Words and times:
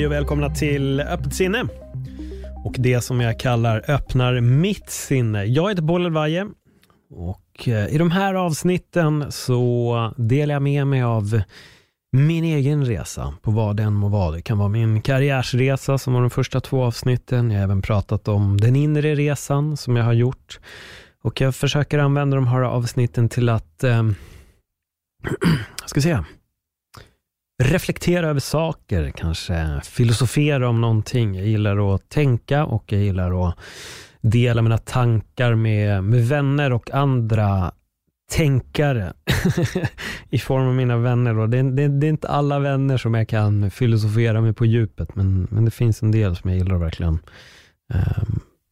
Hej 0.00 0.06
och 0.06 0.12
välkomna 0.12 0.50
till 0.50 1.00
Öppet 1.00 1.34
sinne. 1.34 1.64
Och 2.64 2.74
det 2.78 3.00
som 3.00 3.20
jag 3.20 3.40
kallar 3.40 3.90
öppnar 3.90 4.40
mitt 4.40 4.90
sinne. 4.90 5.44
Jag 5.44 5.68
heter 5.68 5.82
Paul 5.86 6.06
Elvaje 6.06 6.46
och 7.10 7.68
eh, 7.68 7.94
i 7.94 7.98
de 7.98 8.10
här 8.10 8.34
avsnitten 8.34 9.32
så 9.32 10.14
delar 10.16 10.54
jag 10.54 10.62
med 10.62 10.86
mig 10.86 11.02
av 11.02 11.42
min 12.12 12.44
egen 12.44 12.84
resa 12.84 13.34
på 13.42 13.50
vad 13.50 13.76
den 13.76 13.92
må 13.92 14.08
vara. 14.08 14.30
Det 14.30 14.42
kan 14.42 14.58
vara 14.58 14.68
min 14.68 15.02
karriärsresa 15.02 15.98
som 15.98 16.12
var 16.12 16.20
de 16.20 16.30
första 16.30 16.60
två 16.60 16.84
avsnitten. 16.84 17.50
Jag 17.50 17.58
har 17.58 17.64
även 17.64 17.82
pratat 17.82 18.28
om 18.28 18.60
den 18.60 18.76
inre 18.76 19.14
resan 19.14 19.76
som 19.76 19.96
jag 19.96 20.04
har 20.04 20.12
gjort. 20.12 20.60
Och 21.22 21.40
jag 21.40 21.54
försöker 21.54 21.98
använda 21.98 22.36
de 22.36 22.46
här 22.46 22.62
avsnitten 22.62 23.28
till 23.28 23.48
att, 23.48 23.84
eh, 23.84 24.10
ska 25.86 26.00
säga, 26.00 26.24
reflektera 27.60 28.28
över 28.28 28.40
saker, 28.40 29.10
kanske 29.10 29.80
filosofera 29.84 30.68
om 30.68 30.80
någonting. 30.80 31.34
Jag 31.34 31.46
gillar 31.46 31.94
att 31.94 32.08
tänka 32.08 32.64
och 32.64 32.92
jag 32.92 33.00
gillar 33.00 33.48
att 33.48 33.58
dela 34.20 34.62
mina 34.62 34.78
tankar 34.78 35.54
med, 35.54 36.04
med 36.04 36.28
vänner 36.28 36.72
och 36.72 36.90
andra 36.90 37.72
tänkare 38.30 39.12
i 40.30 40.38
form 40.38 40.66
av 40.66 40.74
mina 40.74 40.96
vänner. 40.96 41.34
Då. 41.34 41.46
Det, 41.46 41.62
det, 41.62 41.88
det, 41.88 42.06
är 42.06 42.08
inte 42.08 42.28
alla 42.28 42.58
vänner 42.58 42.96
som 42.96 43.14
jag 43.14 43.28
kan 43.28 43.70
filosofera 43.70 44.40
med 44.40 44.56
på 44.56 44.66
djupet, 44.66 45.14
men, 45.14 45.46
men 45.50 45.64
det 45.64 45.70
finns 45.70 46.02
en 46.02 46.10
del 46.10 46.36
som 46.36 46.50
jag 46.50 46.58
gillar 46.58 46.74
att 46.74 46.82
verkligen 46.82 47.18
eh, 47.94 48.22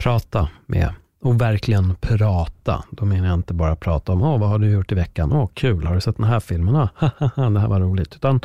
prata 0.03 0.49
med. 0.67 0.95
Och 1.21 1.41
verkligen 1.41 1.95
prata. 2.01 2.85
Då 2.91 3.05
menar 3.05 3.27
jag 3.27 3.35
inte 3.35 3.55
bara 3.55 3.77
prata 3.77 4.13
om, 4.13 4.23
oh, 4.23 4.41
vad 4.41 4.49
har 4.49 4.59
du 4.59 4.71
gjort 4.71 4.93
i 4.93 4.95
veckan? 4.95 5.33
Åh, 5.33 5.45
oh, 5.45 5.51
kul, 5.55 5.87
har 5.87 5.95
du 5.95 6.01
sett 6.01 6.17
den 6.17 6.27
här 6.27 6.41
filmen? 6.41 6.75
Oh, 7.37 7.51
det 7.51 7.61
här 7.61 7.69
var 7.69 7.81
roligt. 7.81 8.15
Utan 8.15 8.41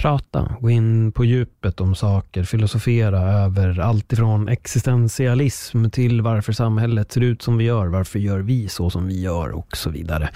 prata, 0.00 0.56
gå 0.60 0.70
in 0.70 1.12
på 1.12 1.24
djupet 1.24 1.80
om 1.80 1.94
saker, 1.94 2.44
filosofera 2.44 3.20
över 3.20 3.80
allt 3.80 4.12
ifrån 4.12 4.48
existentialism 4.48 5.90
till 5.90 6.22
varför 6.22 6.52
samhället 6.52 7.12
ser 7.12 7.20
ut 7.20 7.42
som 7.42 7.56
vi 7.56 7.64
gör, 7.64 7.86
varför 7.86 8.18
gör 8.18 8.38
vi 8.38 8.68
så 8.68 8.90
som 8.90 9.06
vi 9.06 9.20
gör 9.20 9.50
och 9.50 9.76
så 9.76 9.90
vidare. 9.90 10.30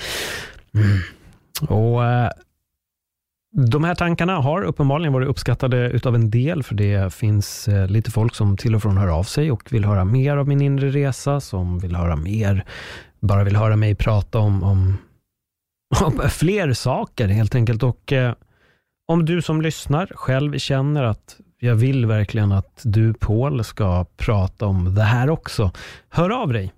Mm. 0.75 0.99
Och 1.69 2.05
eh, 2.05 2.31
de 3.53 3.85
här 3.85 3.95
tankarna 3.95 4.37
har 4.37 4.63
uppenbarligen 4.63 5.13
varit 5.13 5.29
uppskattade 5.29 5.91
utav 5.91 6.15
en 6.15 6.31
del, 6.31 6.63
för 6.63 6.75
det 6.75 7.15
finns 7.15 7.69
eh, 7.69 7.87
lite 7.89 8.11
folk 8.11 8.35
som 8.35 8.57
till 8.57 8.75
och 8.75 8.83
från 8.83 8.97
hör 8.97 9.09
av 9.09 9.25
sig 9.25 9.51
och 9.51 9.73
vill 9.73 9.85
höra 9.85 10.05
mer 10.05 10.37
av 10.37 10.49
min 10.49 10.61
inre 10.61 10.91
resa, 10.91 11.41
som 11.41 11.79
vill 11.79 11.97
höra 11.97 12.17
mer, 12.17 12.65
bara 13.21 13.45
vill 13.45 13.57
höra 13.57 13.77
mig 13.77 13.95
prata 13.95 14.39
om, 14.39 14.63
om, 14.63 14.97
om 16.05 16.21
fler 16.31 16.73
saker 16.73 17.29
helt 17.29 17.55
enkelt. 17.55 17.83
Och 17.83 18.13
eh, 18.13 18.35
om 19.07 19.25
du 19.25 19.43
som 19.43 19.63
lyssnar 19.63 20.07
själv 20.15 20.59
känner 20.59 21.03
att 21.03 21.37
jag 21.59 21.75
vill 21.75 22.07
verkligen 22.07 22.53
att 22.53 22.81
du 22.85 23.15
Paul 23.15 23.65
ska 23.65 24.05
prata 24.17 24.67
om 24.67 24.95
det 24.95 25.03
här 25.03 25.31
också, 25.31 25.71
hör 26.09 26.31
av 26.31 26.53
dig. 26.53 26.73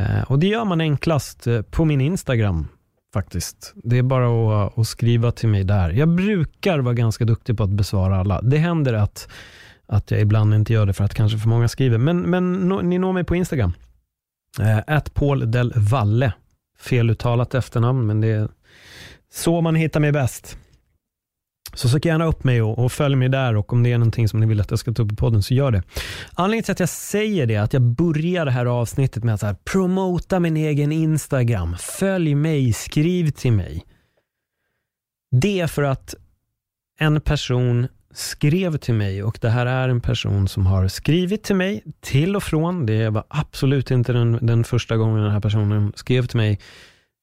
Eh, 0.00 0.22
och 0.22 0.38
det 0.38 0.46
gör 0.46 0.64
man 0.64 0.80
enklast 0.80 1.46
eh, 1.46 1.62
på 1.62 1.84
min 1.84 2.00
Instagram 2.00 2.68
faktiskt. 3.14 3.72
Det 3.74 3.98
är 3.98 4.02
bara 4.02 4.26
att, 4.26 4.72
eh, 4.72 4.80
att, 4.80 4.88
skriva 4.88 5.32
till 5.32 5.48
mig 5.48 5.64
där. 5.64 5.90
Jag 5.90 6.08
brukar 6.08 6.78
vara 6.78 6.94
ganska 6.94 7.24
duktig 7.24 7.56
på 7.56 7.62
att 7.62 7.70
besvara 7.70 8.16
alla. 8.16 8.42
Det 8.42 8.58
händer 8.58 8.94
att, 8.94 9.28
att 9.86 10.10
jag 10.10 10.20
ibland 10.20 10.54
inte 10.54 10.72
gör 10.72 10.86
det 10.86 10.92
för 10.92 11.04
att 11.04 11.14
kanske 11.14 11.38
för 11.38 11.48
många 11.48 11.68
skriver. 11.68 11.98
Men, 11.98 12.20
men 12.20 12.52
no, 12.52 12.80
ni 12.82 12.98
når 12.98 13.12
mig 13.12 13.24
på 13.24 13.36
Instagram. 13.36 13.72
Eh, 14.60 15.00
Paul 15.14 15.50
del 15.50 15.72
Valle. 15.76 16.32
Feluttalat 16.78 17.54
efternamn, 17.54 18.06
men 18.06 18.20
det 18.20 18.28
är 18.28 18.48
så 19.32 19.60
man 19.60 19.74
hittar 19.74 20.00
mig 20.00 20.12
bäst. 20.12 20.58
Så 21.74 21.88
sök 21.88 22.04
gärna 22.04 22.24
upp 22.24 22.44
mig 22.44 22.62
och, 22.62 22.78
och, 22.78 22.92
följ 22.92 23.16
mig 23.16 23.28
där 23.28 23.56
och 23.56 23.72
om 23.72 23.82
det 23.82 23.92
är 23.92 23.98
någonting 23.98 24.28
som 24.28 24.40
ni 24.40 24.46
vill 24.46 24.60
att 24.60 24.70
jag 24.70 24.78
ska 24.78 24.92
ta 24.92 25.02
upp 25.02 25.12
i 25.12 25.16
podden 25.16 25.42
så 25.42 25.54
gör 25.54 25.70
det. 25.70 25.82
Anledningen 26.34 26.64
till 26.64 26.72
att 26.72 26.80
jag 26.80 26.88
säger 26.88 27.46
det, 27.46 27.56
att 27.56 27.72
jag 27.72 27.82
börjar 27.82 28.44
det 28.44 28.50
här 28.50 28.66
avsnittet 28.66 29.24
med 29.24 29.34
att 29.34 29.40
så 29.40 29.46
här, 29.46 29.56
promota 29.64 30.40
min 30.40 30.56
egen 30.56 30.92
Instagram. 30.92 31.76
Följ 31.78 32.34
mig, 32.34 32.72
skriv 32.72 33.30
till 33.30 33.52
mig. 33.52 33.84
Det 35.30 35.60
är 35.60 35.66
för 35.66 35.82
att 35.82 36.14
en 36.98 37.20
person 37.20 37.88
skrev 38.14 38.76
till 38.76 38.94
mig 38.94 39.22
och 39.22 39.38
det 39.40 39.48
här 39.48 39.66
är 39.66 39.88
en 39.88 40.00
person 40.00 40.48
som 40.48 40.66
har 40.66 40.88
skrivit 40.88 41.42
till 41.42 41.56
mig 41.56 41.84
till 42.00 42.36
och 42.36 42.42
från. 42.42 42.86
Det 42.86 43.10
var 43.10 43.24
absolut 43.28 43.90
inte 43.90 44.12
den, 44.12 44.38
den 44.46 44.64
första 44.64 44.96
gången 44.96 45.22
den 45.22 45.32
här 45.32 45.40
personen 45.40 45.92
skrev 45.96 46.26
till 46.26 46.36
mig. 46.36 46.60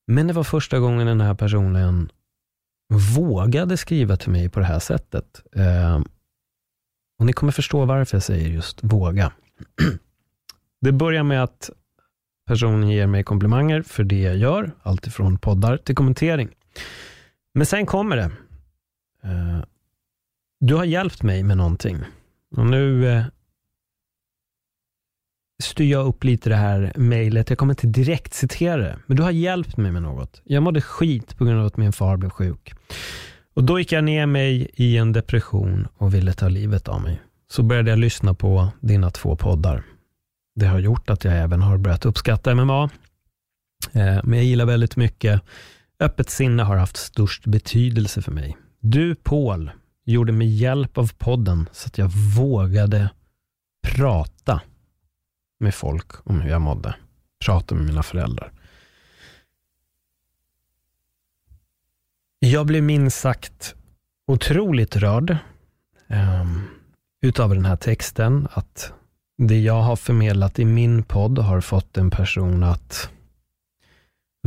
Men 0.08 0.28
det 0.28 0.34
var 0.34 0.44
första 0.44 0.80
gången 0.80 1.08
den 1.08 1.22
här 1.22 1.34
personen 1.34 2.10
vågade 2.92 3.78
skriva 3.78 4.18
till 4.18 4.32
mig 4.32 4.50
på 4.50 4.60
det 4.60 4.66
här 4.66 4.80
sättet. 4.80 5.42
Eh, 5.56 6.02
och 7.20 7.26
ni 7.26 7.34
kommer 7.34 7.52
förstå 7.52 7.86
varför 7.86 8.16
jag 8.16 8.24
säger 8.24 8.50
just 8.50 8.84
våga. 8.84 9.32
det 10.82 10.92
börjar 10.92 11.24
med 11.24 11.44
att 11.44 11.70
personen 12.48 12.90
ger 12.90 13.08
mig 13.08 13.24
komplimanger 13.24 13.82
för 13.82 14.04
det 14.04 14.22
jag 14.22 14.38
gör, 14.38 14.72
alltifrån 14.84 15.38
poddar 15.38 15.78
till 15.78 15.96
kommentering. 15.96 16.50
Men 17.54 17.66
sen 17.66 17.86
kommer 17.86 18.16
det. 18.18 18.32
Eh, 19.24 19.64
du 20.60 20.76
har 20.76 20.86
hjälpt 20.86 21.24
mig 21.24 21.44
med 21.44 21.58
någonting. 21.58 21.98
Och 22.58 22.66
nu 22.66 23.08
eh, 23.08 23.26
styr 25.62 25.92
jag 25.92 26.06
upp 26.06 26.24
lite 26.24 26.50
det 26.50 26.56
här 26.56 26.94
mejlet. 26.96 27.50
Jag 27.50 27.58
kommer 27.58 27.72
inte 27.72 27.88
direkt 27.88 28.34
citera 28.34 28.78
det, 28.78 29.00
men 29.06 29.18
du 29.18 29.24
har 29.24 29.32
hjälpt 29.32 29.78
mig 29.78 29.92
med 29.92 30.02
något. 30.02 30.42
Jag 30.44 30.64
mådde 30.64 30.82
skit 30.82 31.38
på 31.38 31.46
grund 31.46 31.60
av 31.60 31.66
att 31.66 31.78
min 31.78 31.94
far 31.94 32.18
blev 32.18 32.30
sjuk. 32.30 32.74
Och 33.54 33.64
Då 33.64 33.80
gick 33.80 33.92
jag 33.92 34.04
ner 34.04 34.26
mig 34.26 34.70
i 34.74 34.98
en 34.98 35.14
depression 35.14 35.88
och 35.98 36.14
ville 36.14 36.34
ta 36.34 36.50
livet 36.50 36.88
av 36.88 37.02
mig. 37.02 37.22
Så 37.52 37.64
började 37.64 37.90
jag 37.90 38.00
lyssna 38.00 38.34
på 38.34 38.68
dina 38.80 39.10
två 39.10 39.36
poddar. 39.36 39.84
Det 40.56 40.66
har 40.66 40.80
gjort 40.80 41.10
att 41.10 41.24
jag 41.24 41.38
även 41.38 41.62
har 41.62 41.78
börjat 41.78 42.06
uppskatta 42.06 42.56
MMA. 42.56 42.90
Eh, 43.92 44.20
men 44.24 44.34
jag 44.34 44.44
gillar 44.44 44.66
väldigt 44.66 44.96
mycket. 44.96 45.42
Öppet 46.00 46.30
sinne 46.30 46.64
har 46.64 46.78
haft 46.78 46.98
störst 46.98 47.46
betydelse 47.46 48.22
för 48.22 48.32
mig. 48.32 48.58
Du, 48.80 49.16
Paul, 49.16 49.72
gjorde 50.06 50.32
med 50.32 50.50
hjälp 50.50 50.98
av 50.98 51.12
podden 51.18 51.70
så 51.72 51.88
att 51.88 51.98
jag 51.98 52.12
vågade 52.38 53.10
prata 53.88 54.62
med 55.62 55.76
folk 55.76 56.12
om 56.24 56.42
hur 56.42 56.50
jag 56.50 56.62
mådde. 56.62 56.96
Prata 57.46 57.76
med 57.76 57.86
mina 57.86 58.04
föräldrar. 58.04 58.52
Jag 62.40 62.66
blev 62.66 62.84
minst 62.84 63.20
sagt 63.20 63.76
otroligt 64.28 64.96
rörd 64.96 65.38
um, 66.08 66.68
utav 67.22 67.50
den 67.50 67.66
här 67.66 67.76
texten. 67.76 68.48
Att 68.54 68.94
det 69.38 69.60
jag 69.60 69.82
har 69.82 69.96
förmedlat 69.96 70.60
i 70.60 70.66
min 70.66 71.04
podd 71.04 71.40
har 71.40 71.62
fått 71.62 71.98
en 71.98 72.12
person 72.12 72.64
att 72.64 73.10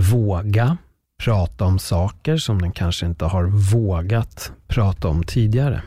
våga 0.01 0.77
prata 1.17 1.65
om 1.65 1.79
saker 1.79 2.37
som 2.37 2.63
den 2.63 2.73
kanske 2.73 3.07
inte 3.07 3.25
har 3.25 3.45
vågat 3.45 4.53
prata 4.67 5.09
om 5.09 5.25
tidigare. 5.25 5.83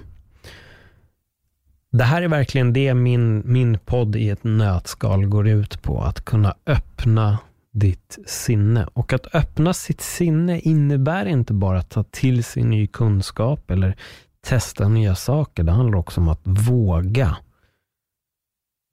Det 1.98 2.04
här 2.04 2.22
är 2.22 2.28
verkligen 2.28 2.74
det 2.74 2.94
min, 2.94 3.42
min 3.46 3.80
podd 3.86 4.16
i 4.16 4.30
ett 4.30 4.44
nötskal 4.44 5.26
går 5.26 5.48
ut 5.48 5.82
på. 5.82 6.02
Att 6.02 6.26
kunna 6.26 6.56
öppna 6.66 7.40
ditt 7.72 8.20
sinne. 8.26 8.88
Och 8.94 9.14
att 9.14 9.36
öppna 9.36 9.74
sitt 9.74 10.02
sinne 10.02 10.60
innebär 10.60 11.26
inte 11.26 11.54
bara 11.54 11.80
att 11.80 11.90
ta 11.90 12.04
till 12.04 12.44
sig 12.44 12.64
ny 12.64 12.88
kunskap 12.88 13.72
eller 13.72 13.96
testa 14.42 14.88
nya 14.88 15.16
saker. 15.16 15.64
Det 15.64 15.72
handlar 15.72 15.98
också 15.98 16.22
om 16.22 16.28
att 16.28 16.42
våga 16.44 17.38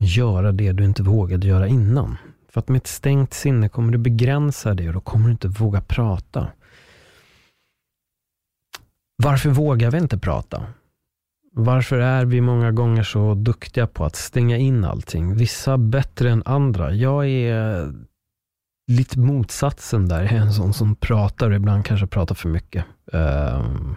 göra 0.04 0.52
det 0.52 0.72
du 0.72 0.84
inte 0.84 1.02
vågade 1.02 1.46
göra 1.46 1.68
innan. 1.68 2.16
För 2.48 2.60
att 2.60 2.68
med 2.68 2.76
ett 2.76 2.86
stängt 2.86 3.34
sinne 3.34 3.68
kommer 3.68 3.92
du 3.92 3.98
begränsa 3.98 4.74
dig 4.74 4.88
och 4.88 4.94
då 4.94 5.00
kommer 5.00 5.26
du 5.26 5.32
inte 5.32 5.48
våga 5.48 5.80
prata. 5.80 6.48
Varför 9.16 9.50
vågar 9.50 9.90
vi 9.90 9.98
inte 9.98 10.18
prata? 10.18 10.66
Varför 11.56 11.98
är 11.98 12.24
vi 12.24 12.40
många 12.40 12.72
gånger 12.72 13.02
så 13.02 13.34
duktiga 13.34 13.86
på 13.86 14.04
att 14.04 14.16
stänga 14.16 14.56
in 14.56 14.84
allting? 14.84 15.36
Vissa 15.36 15.78
bättre 15.78 16.30
än 16.30 16.42
andra. 16.46 16.92
Jag 16.92 17.28
är 17.28 17.92
lite 18.86 19.18
motsatsen 19.18 20.08
där. 20.08 20.22
Jag 20.22 20.32
är 20.32 20.36
en 20.36 20.52
sån 20.52 20.74
som 20.74 20.96
pratar 20.96 21.50
och 21.50 21.56
ibland 21.56 21.84
kanske 21.84 22.06
pratar 22.06 22.34
för 22.34 22.48
mycket. 22.48 22.84
Ehm, 23.12 23.94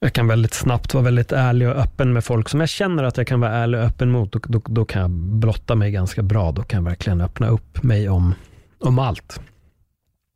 jag 0.00 0.12
kan 0.12 0.28
väldigt 0.28 0.54
snabbt 0.54 0.94
vara 0.94 1.04
väldigt 1.04 1.32
ärlig 1.32 1.68
och 1.68 1.76
öppen 1.76 2.12
med 2.12 2.24
folk 2.24 2.48
som 2.48 2.60
jag 2.60 2.68
känner 2.68 3.04
att 3.04 3.16
jag 3.16 3.26
kan 3.26 3.40
vara 3.40 3.52
ärlig 3.52 3.80
och 3.80 3.86
öppen 3.86 4.10
mot. 4.10 4.32
Då, 4.32 4.40
då, 4.48 4.60
då 4.64 4.84
kan 4.84 5.02
jag 5.02 5.10
blotta 5.10 5.74
mig 5.74 5.90
ganska 5.90 6.22
bra. 6.22 6.52
Då 6.52 6.62
kan 6.62 6.84
jag 6.84 6.90
verkligen 6.90 7.20
öppna 7.20 7.48
upp 7.48 7.82
mig 7.82 8.08
om, 8.08 8.34
om 8.78 8.98
allt. 8.98 9.40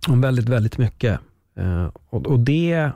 Om 0.08 0.20
väldigt, 0.20 0.48
väldigt 0.48 0.78
mycket. 0.78 1.20
Ehm, 1.56 1.90
och, 2.10 2.26
och 2.26 2.40
det 2.40 2.90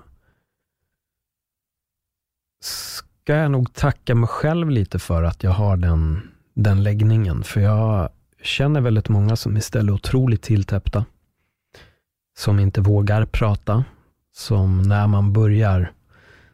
ska 2.65 3.35
jag 3.35 3.51
nog 3.51 3.75
tacka 3.75 4.15
mig 4.15 4.29
själv 4.29 4.71
lite 4.71 4.99
för 4.99 5.23
att 5.23 5.43
jag 5.43 5.51
har 5.51 5.77
den, 5.77 6.31
den 6.55 6.83
läggningen. 6.83 7.43
För 7.43 7.61
jag 7.61 8.09
känner 8.43 8.81
väldigt 8.81 9.09
många 9.09 9.37
som 9.37 9.57
istället 9.57 9.91
är 9.91 9.95
otroligt 9.95 10.43
tilltäppta. 10.43 11.05
Som 12.37 12.59
inte 12.59 12.81
vågar 12.81 13.27
prata. 13.27 13.85
Som 14.33 14.83
när 14.83 15.07
man 15.07 15.33
börjar 15.33 15.93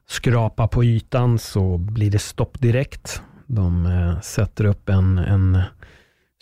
skrapa 0.09 0.69
på 0.69 0.85
ytan 0.85 1.39
så 1.39 1.79
blir 1.79 2.11
det 2.11 2.19
stopp 2.19 2.61
direkt. 2.61 3.23
De 3.47 3.87
eh, 3.87 4.21
sätter 4.21 4.65
upp 4.65 4.89
en, 4.89 5.19
en 5.19 5.62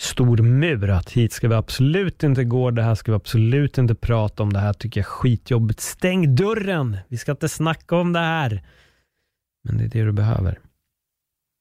stor 0.00 0.38
mur 0.38 0.90
att 0.90 1.10
hit 1.10 1.32
ska 1.32 1.48
vi 1.48 1.54
absolut 1.54 2.22
inte 2.22 2.44
gå, 2.44 2.70
det 2.70 2.82
här 2.82 2.94
ska 2.94 3.12
vi 3.12 3.16
absolut 3.16 3.78
inte 3.78 3.94
prata 3.94 4.42
om, 4.42 4.52
det 4.52 4.58
här 4.58 4.72
tycker 4.72 5.00
jag 5.00 5.06
är 5.06 5.10
skitjobbigt. 5.10 5.80
Stäng 5.80 6.34
dörren! 6.34 6.96
Vi 7.08 7.16
ska 7.16 7.30
inte 7.30 7.48
snacka 7.48 7.96
om 7.96 8.12
det 8.12 8.18
här. 8.18 8.62
Men 9.68 9.78
det 9.78 9.84
är 9.84 9.88
det 9.88 10.04
du 10.04 10.12
behöver. 10.12 10.58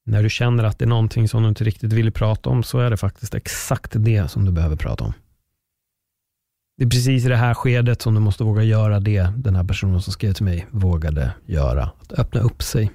När 0.06 0.24
du 0.24 0.30
känner 0.30 0.63
att 0.63 0.80
det 0.80 0.86
är 0.86 0.89
någonting 0.89 1.27
som 1.27 1.44
du 1.44 1.50
inte 1.50 1.63
riktigt 1.63 1.94
vill 1.94 2.12
prata 2.12 2.50
om 2.50 2.63
så 2.63 2.80
är 2.80 2.89
det 2.89 2.98
faktiskt 2.98 3.36
exakt 3.36 3.92
det 3.95 4.27
som 4.27 4.45
du 4.45 4.51
behöver 4.51 4.75
prata 4.75 5.04
om. 5.04 5.13
Det 6.77 6.83
är 6.83 6.89
precis 6.89 7.25
i 7.25 7.30
det 7.30 7.36
här 7.36 7.54
skedet 7.54 8.01
som 8.01 8.13
du 8.13 8.19
måste 8.19 8.44
våga 8.44 8.63
göra 8.63 9.00
det 9.00 9.30
den 9.38 9.56
här 9.56 9.63
personen 9.63 10.01
som 10.01 10.13
skrev 10.13 10.33
till 10.33 10.45
mig 10.45 10.68
vågade 10.71 11.33
göra. 11.45 11.92
Att 12.01 12.12
öppna 12.12 12.42
upp 12.42 12.63
sig. 12.63 12.92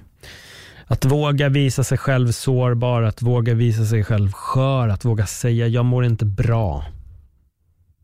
Att 0.85 1.05
våga 1.05 1.49
visa 1.49 1.83
sig 1.83 1.97
själv 1.97 2.31
sårbar, 2.31 3.01
att 3.01 3.21
våga 3.21 3.53
visa 3.53 3.85
sig 3.85 4.03
själv 4.03 4.31
skör, 4.31 4.87
att 4.87 5.05
våga 5.05 5.25
säga 5.25 5.67
jag 5.67 5.85
mår 5.85 6.05
inte 6.05 6.25
bra. 6.25 6.85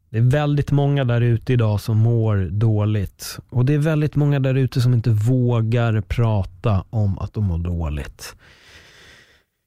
Det 0.09 0.17
är 0.17 0.21
väldigt 0.21 0.71
många 0.71 1.03
där 1.03 1.21
ute 1.21 1.53
idag 1.53 1.81
som 1.81 1.97
mår 1.97 2.49
dåligt. 2.51 3.39
Och 3.49 3.65
det 3.65 3.73
är 3.73 3.77
väldigt 3.77 4.15
många 4.15 4.39
där 4.39 4.55
ute 4.55 4.81
som 4.81 4.93
inte 4.93 5.09
vågar 5.09 6.01
prata 6.01 6.83
om 6.89 7.19
att 7.19 7.33
de 7.33 7.43
mår 7.43 7.57
dåligt. 7.57 8.35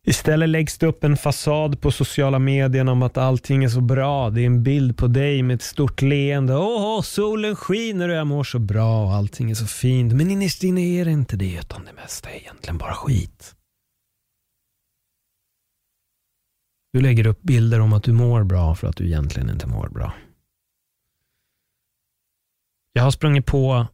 Istället 0.07 0.49
läggs 0.49 0.79
det 0.79 0.87
upp 0.87 1.05
en 1.05 1.17
fasad 1.17 1.81
på 1.81 1.91
sociala 1.91 2.39
medier 2.39 2.89
om 2.89 3.03
att 3.03 3.17
allting 3.17 3.65
är 3.65 3.69
så 3.69 3.81
bra. 3.81 4.31
Det 4.31 4.41
är 4.41 4.47
en 4.47 4.63
bild 4.63 4.97
på 4.97 5.07
dig 5.07 5.43
med 5.43 5.55
ett 5.55 5.63
stort 5.63 6.03
leende. 6.03 6.57
Åh, 6.57 7.03
solen 7.03 7.57
skiner 7.57 8.09
och 8.09 8.15
jag 8.15 8.27
mår 8.27 8.45
så 8.45 8.59
bra 8.59 9.05
och 9.05 9.13
allting 9.13 9.51
är 9.51 9.55
så 9.55 9.67
fint. 9.67 10.13
Men 10.13 10.31
innerst 10.31 10.63
inne 10.63 10.81
är 10.81 11.05
det 11.05 11.11
inte 11.11 11.37
det, 11.37 11.59
utan 11.59 11.85
det 11.85 12.03
mesta 12.03 12.31
är 12.31 12.37
egentligen 12.37 12.79
bara 12.79 12.95
skit. 12.95 13.55
Du 16.93 17.01
lägger 17.01 17.27
upp 17.27 17.43
bilder 17.43 17.81
om 17.81 17.93
att 17.93 18.03
du 18.03 18.13
mår 18.13 18.45
bra 18.45 18.75
för 18.75 18.87
att 18.87 18.97
du 18.97 19.07
egentligen 19.07 19.51
inte 19.51 19.67
mår 19.67 19.89
bra. 19.89 20.13
Jag 22.93 23.03
har 23.03 23.11
sprungit 23.11 23.47
på, 23.47 23.87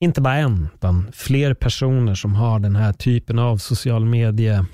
inte 0.00 0.20
bara 0.20 0.34
en, 0.34 0.68
utan 0.74 1.12
fler 1.12 1.54
personer 1.54 2.14
som 2.14 2.34
har 2.34 2.58
den 2.58 2.76
här 2.76 2.92
typen 2.92 3.38
av 3.38 3.56
social 3.56 4.04
medie 4.04 4.64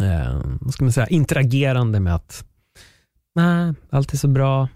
eh, 0.00 0.40
vad 0.60 0.74
ska 0.74 0.84
man 0.84 0.92
säga, 0.92 1.06
interagerande 1.06 2.00
med 2.00 2.14
att 2.14 2.44
nej, 3.34 3.74
allt 3.90 4.12
är 4.12 4.16
så 4.16 4.28
bra. 4.28 4.68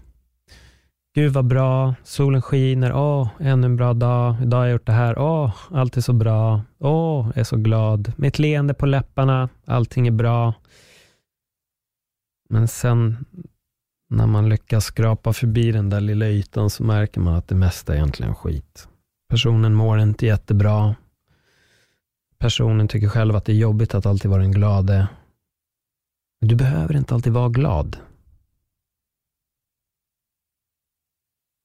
Gud 1.15 1.33
vad 1.33 1.45
bra, 1.45 1.95
solen 2.03 2.41
skiner, 2.41 2.93
åh, 2.93 3.29
ännu 3.39 3.65
en 3.65 3.75
bra 3.75 3.93
dag, 3.93 4.35
idag 4.41 4.57
har 4.57 4.65
jag 4.65 4.71
gjort 4.71 4.85
det 4.85 4.91
här, 4.91 5.19
åh, 5.19 5.53
allt 5.71 5.97
är 5.97 6.01
så 6.01 6.13
bra, 6.13 6.61
åh, 6.79 7.27
jag 7.27 7.37
är 7.37 7.43
så 7.43 7.57
glad, 7.57 8.13
med 8.17 8.27
ett 8.27 8.39
leende 8.39 8.73
på 8.73 8.85
läpparna, 8.85 9.49
allting 9.65 10.07
är 10.07 10.11
bra. 10.11 10.53
Men 12.49 12.67
sen 12.67 13.25
när 14.11 14.27
man 14.27 14.49
lyckas 14.49 14.85
skrapa 14.85 15.33
förbi 15.33 15.71
den 15.71 15.89
där 15.89 16.01
lilla 16.01 16.27
ytan 16.27 16.69
så 16.69 16.83
märker 16.83 17.21
man 17.21 17.33
att 17.33 17.47
det 17.47 17.55
mesta 17.55 17.93
är 17.93 17.97
egentligen 17.97 18.35
skit. 18.35 18.87
Personen 19.29 19.73
mår 19.73 19.99
inte 19.99 20.25
jättebra. 20.25 20.95
Personen 22.37 22.87
tycker 22.87 23.09
själv 23.09 23.35
att 23.35 23.45
det 23.45 23.51
är 23.51 23.55
jobbigt 23.55 23.95
att 23.95 24.05
alltid 24.05 24.31
vara 24.31 24.41
den 24.41 24.51
glade. 24.51 25.07
Men 26.41 26.49
du 26.49 26.55
behöver 26.55 26.95
inte 26.95 27.13
alltid 27.13 27.33
vara 27.33 27.49
glad. 27.49 27.97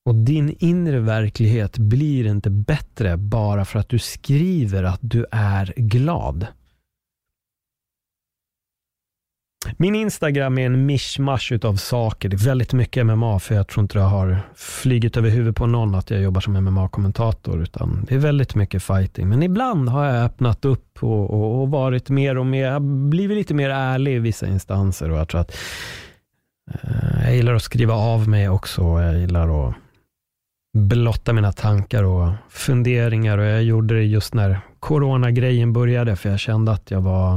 Och 0.04 0.14
din 0.14 0.56
inre 0.58 1.00
verklighet 1.00 1.78
blir 1.78 2.26
inte 2.26 2.50
bättre 2.50 3.16
bara 3.16 3.64
för 3.64 3.78
att 3.78 3.88
du 3.88 3.98
skriver 3.98 4.82
att 4.82 5.00
du 5.02 5.26
är 5.30 5.74
glad. 5.76 6.46
Min 9.78 9.94
Instagram 9.94 10.58
är 10.58 10.66
en 10.66 10.86
mischmasch 10.86 11.52
av 11.64 11.76
saker. 11.76 12.28
Det 12.28 12.36
är 12.36 12.46
väldigt 12.46 12.72
mycket 12.72 13.06
MMA, 13.06 13.38
för 13.38 13.54
jag 13.54 13.68
tror 13.68 13.82
inte 13.82 13.98
det 13.98 14.04
har 14.04 14.38
flygit 14.54 15.16
över 15.16 15.30
huvudet 15.30 15.56
på 15.56 15.66
någon 15.66 15.94
att 15.94 16.10
jag 16.10 16.22
jobbar 16.22 16.40
som 16.40 16.56
MMA-kommentator, 16.56 17.62
utan 17.62 18.04
det 18.08 18.14
är 18.14 18.18
väldigt 18.18 18.54
mycket 18.54 18.82
fighting. 18.82 19.28
Men 19.28 19.42
ibland 19.42 19.88
har 19.88 20.04
jag 20.04 20.24
öppnat 20.24 20.64
upp 20.64 21.02
och, 21.02 21.30
och, 21.30 21.62
och 21.62 21.70
varit 21.70 22.10
mer 22.10 22.38
och 22.38 22.46
mer, 22.46 22.80
blivit 23.08 23.36
lite 23.36 23.54
mer 23.54 23.70
ärlig 23.70 24.16
i 24.16 24.18
vissa 24.18 24.46
instanser 24.46 25.10
och 25.10 25.18
jag 25.18 25.28
tror 25.28 25.40
att 25.40 25.56
eh, 26.72 27.24
jag 27.24 27.36
gillar 27.36 27.54
att 27.54 27.62
skriva 27.62 27.94
av 27.94 28.28
mig 28.28 28.48
också. 28.48 28.82
Jag 28.82 29.18
gillar 29.18 29.68
att 29.68 29.74
blotta 30.78 31.32
mina 31.32 31.52
tankar 31.52 32.02
och 32.02 32.32
funderingar 32.50 33.38
och 33.38 33.44
jag 33.44 33.62
gjorde 33.62 33.94
det 33.94 34.04
just 34.04 34.34
när 34.34 34.60
coronagrejen 34.80 35.72
började, 35.72 36.16
för 36.16 36.28
jag 36.28 36.40
kände 36.40 36.72
att 36.72 36.90
jag 36.90 37.00
var 37.00 37.34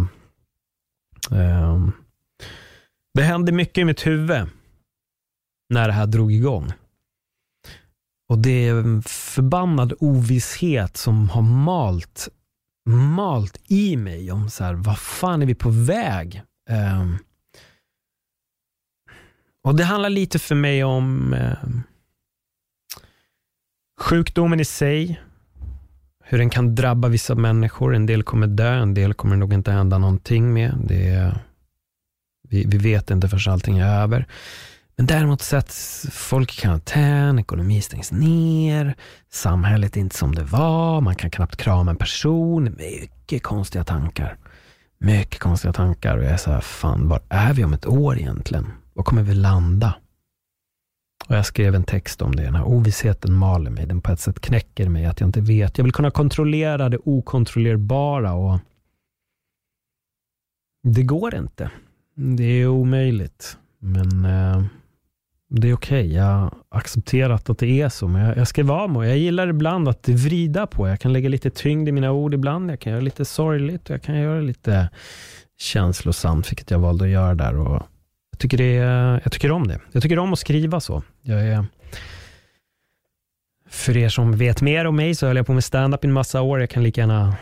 eh, 1.32 1.78
det 3.20 3.24
hände 3.24 3.52
mycket 3.52 3.78
i 3.78 3.86
mitt 3.86 4.08
huvud 4.08 4.48
när 5.70 5.88
det 5.88 5.94
här 5.94 6.08
drog 6.08 6.34
igång. 6.34 6.74
Och 8.30 8.38
det 8.38 8.68
är 8.68 8.76
en 8.76 9.02
förbannad 9.02 9.94
ovisshet 10.00 10.98
som 10.98 11.30
har 11.30 11.42
malt, 11.42 12.30
malt 12.90 13.62
i 13.68 13.98
mig 13.98 14.32
om 14.32 14.50
så 14.50 14.64
här, 14.64 14.74
vad 14.74 15.00
fan 15.00 15.42
är 15.42 15.46
vi 15.46 15.56
på 15.56 15.70
väg? 15.70 16.42
Um, 16.70 17.18
och 19.64 19.76
det 19.76 19.84
handlar 19.84 20.10
lite 20.10 20.40
för 20.40 20.56
mig 20.56 20.84
om 20.84 21.34
um, 21.34 21.84
sjukdomen 24.00 24.60
i 24.60 24.66
sig, 24.66 25.22
hur 26.24 26.38
den 26.38 26.50
kan 26.50 26.76
drabba 26.76 27.08
vissa 27.08 27.36
människor. 27.36 27.96
En 27.96 28.06
del 28.06 28.24
kommer 28.24 28.48
dö, 28.48 28.74
en 28.74 28.94
del 28.94 29.14
kommer 29.14 29.36
nog 29.36 29.54
inte 29.54 29.72
hända 29.72 29.98
någonting 29.98 30.54
med. 30.54 30.78
Det 30.88 31.08
är 31.08 31.49
vi, 32.50 32.66
vi 32.68 32.78
vet 32.78 33.12
inte 33.12 33.30
förrän 33.30 33.54
allting 33.54 33.78
är 33.78 34.02
över. 34.02 34.28
Men 34.96 35.06
däremot 35.06 35.42
sätts 35.42 36.06
folk 36.12 36.58
i 36.58 36.62
karantän, 36.62 37.40
ekonomi 37.40 37.82
stängs 37.82 38.12
ner, 38.12 38.96
samhället 39.30 39.96
är 39.96 40.02
inte 40.02 40.18
som 40.18 40.36
det 40.36 40.44
var, 40.44 41.02
man 41.02 41.16
kan 41.16 41.32
knappt 41.32 41.56
krama 41.56 41.92
en 41.92 41.98
person. 41.98 42.76
Mycket 42.78 43.44
konstiga 43.44 43.84
tankar. 43.84 44.38
Mycket 44.98 45.40
konstiga 45.40 45.74
tankar 45.74 46.18
och 46.18 46.24
jag 46.24 46.32
är 46.32 46.38
så 46.38 46.52
här, 46.52 46.62
fan, 46.62 47.08
var 47.08 47.22
är 47.30 47.54
vi 47.54 47.64
om 47.64 47.74
ett 47.74 47.88
år 47.88 48.18
egentligen? 48.18 48.68
Var 48.94 49.04
kommer 49.04 49.24
vi 49.24 49.34
landa? 49.34 49.94
Och 51.28 51.36
jag 51.36 51.46
skrev 51.46 51.76
en 51.76 51.84
text 51.84 52.22
om 52.22 52.36
det. 52.36 52.44
Den 52.44 52.56
här 52.56 52.64
ovissheten 52.64 53.34
maler 53.34 53.72
mig. 53.72 53.86
Den 53.86 54.02
på 54.02 54.12
ett 54.12 54.20
sätt 54.20 54.40
knäcker 54.40 54.90
mig. 54.90 55.06
Att 55.06 55.20
jag 55.20 55.28
inte 55.28 55.42
vet. 55.42 55.78
Jag 55.78 55.86
vill 55.86 55.94
kunna 55.94 56.12
kontrollera 56.12 56.90
det 56.90 56.98
okontrollerbara. 56.98 58.34
och 58.34 58.60
Det 60.84 61.04
går 61.04 61.36
inte. 61.36 61.72
Det 62.22 62.44
är 62.44 62.68
omöjligt. 62.68 63.58
Men 63.80 64.26
eh, 64.26 64.64
det 65.50 65.70
är 65.70 65.74
okej. 65.74 66.06
Okay. 66.06 66.16
Jag 66.16 66.24
har 66.24 66.52
accepterat 66.70 67.50
att 67.50 67.58
det 67.60 67.82
är 67.82 67.90
så. 67.90 68.08
Men 68.08 68.26
jag, 68.26 68.38
jag 68.38 68.48
ska 68.48 68.64
vara 68.64 68.88
med. 68.88 69.10
Jag 69.10 69.18
gillar 69.18 69.48
ibland 69.48 69.88
att 69.88 70.10
vrida 70.10 70.68
på. 70.68 70.88
Jag 70.88 71.00
kan 71.00 71.14
lägga 71.14 71.30
lite 71.30 71.50
tyngd 71.50 71.90
i 71.90 71.92
mina 71.92 72.12
ord 72.12 72.34
ibland. 72.34 72.72
Jag 72.72 72.80
kan 72.80 72.92
göra 72.92 73.02
lite 73.02 73.26
sorgligt. 73.26 73.90
och 73.90 73.94
Jag 73.94 74.02
kan 74.02 74.20
göra 74.20 74.42
lite 74.42 74.90
känslosamt, 75.60 76.52
vilket 76.52 76.72
jag 76.72 76.80
valde 76.80 77.06
att 77.06 77.12
göra 77.12 77.36
där. 77.36 77.58
Och 77.58 77.84
jag, 78.32 78.40
tycker 78.40 78.58
det 78.58 78.78
är, 78.78 79.22
jag 79.24 79.32
tycker 79.32 79.52
om 79.52 79.68
det. 79.68 79.80
Jag 79.92 80.04
tycker 80.04 80.20
om 80.20 80.34
att 80.34 80.40
skriva 80.40 80.80
så. 80.80 81.04
Jag 81.22 81.48
är, 81.48 81.66
för 83.70 83.98
er 83.98 84.10
som 84.10 84.38
vet 84.38 84.62
mer 84.62 84.86
om 84.86 84.96
mig 84.96 85.16
så 85.16 85.28
höll 85.28 85.38
jag 85.38 85.46
på 85.46 85.54
med 85.54 85.64
stand-up 85.64 86.04
i 86.04 86.08
en 86.08 86.14
massa 86.14 86.42
år. 86.42 86.60
Jag 86.60 86.70
kan 86.70 86.84
lika 86.84 87.02
gärna 87.02 87.36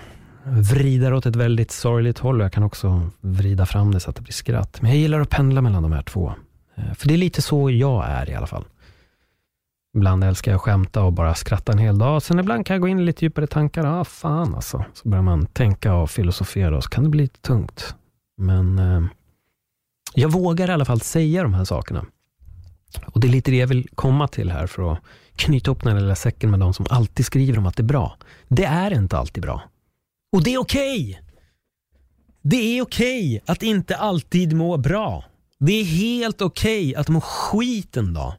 vrida 0.52 1.10
det 1.10 1.16
åt 1.16 1.26
ett 1.26 1.36
väldigt 1.36 1.72
sorgligt 1.72 2.20
håll. 2.20 2.40
Jag 2.40 2.52
kan 2.52 2.64
också 2.64 3.10
vrida 3.22 3.66
fram 3.66 3.94
det 3.94 4.00
så 4.00 4.10
att 4.10 4.16
det 4.16 4.22
blir 4.22 4.34
skratt. 4.34 4.82
Men 4.82 4.92
jag 4.92 5.00
gillar 5.00 5.20
att 5.20 5.30
pendla 5.30 5.62
mellan 5.62 5.84
de 5.84 5.92
här 5.92 6.02
två. 6.02 6.34
Eh, 6.76 6.94
för 6.94 7.08
det 7.08 7.14
är 7.14 7.18
lite 7.18 7.42
så 7.42 7.72
jag 7.72 8.06
är 8.08 8.30
i 8.30 8.36
alla 8.36 8.48
fall. 8.48 8.66
Ibland 9.96 10.24
älskar 10.24 10.52
jag 10.52 10.56
att 10.56 10.62
skämta 10.62 11.04
och 11.04 11.14
bara 11.14 11.36
skratta 11.36 11.72
en 11.72 11.78
hel 11.78 11.98
dag. 11.98 12.22
Sen 12.22 12.40
ibland 12.40 12.66
kan 12.66 12.74
jag 12.74 12.82
gå 12.82 12.88
in 12.88 13.00
i 13.00 13.04
lite 13.04 13.26
djupare 13.26 13.48
tankar. 13.48 13.86
Ah, 14.00 14.04
fan 14.04 14.56
alltså. 14.56 14.86
Så 14.94 15.10
börjar 15.10 15.24
man 15.24 15.46
tänka 15.46 15.94
och 15.94 16.10
filosofera 16.10 16.78
och 16.78 16.84
så 16.84 16.90
kan 16.90 17.04
det 17.04 17.10
bli 17.10 17.22
lite 17.22 17.42
tungt. 17.42 17.96
Men 18.38 18.80
eh, 18.80 19.04
jag 20.14 20.32
vågar 20.32 20.70
i 20.70 20.74
alla 20.74 20.86
fall 20.86 21.02
säga 21.02 21.44
de 21.44 21.54
här 21.54 21.66
sakerna. 21.66 22.06
Och 23.06 23.20
Det 23.20 23.28
är 23.28 23.30
lite 23.30 23.52
det 23.52 23.58
jag 23.58 23.68
vill 23.68 23.88
komma 23.96 24.28
till 24.28 24.52
här 24.52 24.68
för 24.68 24.94
att 24.94 25.00
knyta 25.36 25.72
upp 25.72 25.84
den 25.84 25.94
här 25.94 26.02
lilla 26.02 26.16
säcken 26.16 26.52
med 26.52 26.60
de 26.60 26.74
som 26.74 26.86
alltid 26.90 27.26
skriver 27.26 27.58
om 27.58 27.66
att 27.66 27.76
det 27.76 27.82
är 27.82 27.86
bra. 27.86 28.18
Det 28.48 28.66
är 28.66 28.94
inte 28.94 29.18
alltid 29.18 29.44
bra. 29.44 29.62
Och 30.32 30.44
det 30.44 30.54
är 30.54 30.58
okej! 30.58 31.10
Okay. 31.12 31.24
Det 32.42 32.78
är 32.78 32.82
okej 32.82 33.28
okay 33.28 33.40
att 33.46 33.64
inte 33.64 33.98
alltid 33.98 34.54
må 34.54 34.78
bra. 34.78 35.26
Det 35.60 35.72
är 35.72 35.84
helt 35.84 36.42
okej 36.42 36.90
okay 36.90 36.96
att 36.96 37.10
må 37.10 37.22
skit 37.22 37.98
en 37.98 38.14
dag. 38.14 38.34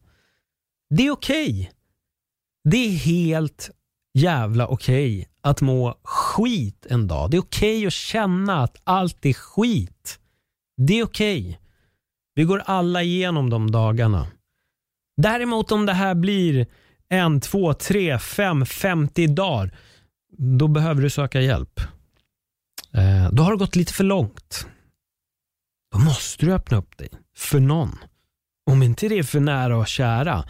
Det 0.91 1.07
är 1.07 1.11
okej. 1.11 1.51
Okay. 1.51 1.69
Det 2.65 2.77
är 2.77 2.91
helt 2.91 3.71
jävla 4.15 4.67
okej 4.67 5.19
okay 5.19 5.27
att 5.41 5.61
må 5.61 5.99
skit 6.03 6.87
en 6.91 7.07
dag. 7.07 7.31
Det 7.31 7.37
är 7.37 7.41
okej 7.41 7.77
okay 7.77 7.87
att 7.87 7.93
känna 7.93 8.63
att 8.63 8.77
allt 8.85 9.27
är 9.27 9.33
skit. 9.33 10.19
Det 10.77 10.99
är 10.99 11.05
okej. 11.05 11.41
Okay. 11.41 11.57
Vi 12.35 12.45
går 12.45 12.63
alla 12.67 13.03
igenom 13.03 13.51
de 13.51 13.71
dagarna. 13.71 14.27
Däremot 15.17 15.73
om 15.73 15.87
det 15.87 15.93
här 15.93 16.15
blir 16.15 16.67
en, 17.09 17.41
två, 17.41 17.75
tre, 17.75 18.19
fem, 18.19 18.67
femtio 18.67 19.27
dagar, 19.27 19.77
då 20.37 20.69
behöver 20.69 21.03
du 21.03 21.11
söka 21.11 21.41
hjälp. 21.41 21.81
Eh, 22.93 23.33
då 23.33 23.43
har 23.43 23.51
det 23.53 23.59
gått 23.59 23.77
lite 23.77 23.93
för 23.93 24.05
långt. 24.05 24.67
Då 25.93 25.99
måste 25.99 26.47
du 26.47 26.55
öppna 26.55 26.77
upp 26.77 26.99
dig 26.99 27.09
för 27.37 27.61
någon. 27.61 27.99
Om 28.71 28.83
inte 28.83 29.09
det 29.09 29.19
är 29.19 29.23
för 29.23 29.41
nära 29.41 29.77
och 29.77 29.87
kära, 29.87 30.45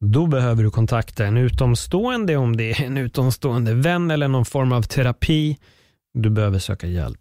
då 0.00 0.26
behöver 0.26 0.62
du 0.62 0.70
kontakta 0.70 1.26
en 1.26 1.36
utomstående 1.36 2.36
om 2.36 2.56
det 2.56 2.64
är 2.70 2.84
en 2.84 2.96
utomstående 2.96 3.74
vän 3.74 4.10
eller 4.10 4.28
någon 4.28 4.44
form 4.44 4.72
av 4.72 4.82
terapi. 4.82 5.58
Du 6.14 6.30
behöver 6.30 6.58
söka 6.58 6.86
hjälp. 6.86 7.20